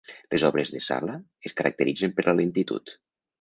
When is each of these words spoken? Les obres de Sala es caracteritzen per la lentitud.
Les 0.35 0.45
obres 0.47 0.71
de 0.75 0.79
Sala 0.85 1.17
es 1.51 1.55
caracteritzen 1.61 2.17
per 2.17 2.27
la 2.29 2.35
lentitud. 2.41 2.97